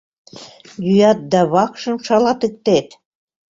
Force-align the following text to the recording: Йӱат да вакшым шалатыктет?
Йӱат 0.87 1.19
да 1.31 1.41
вакшым 1.53 1.95
шалатыктет? 2.05 2.87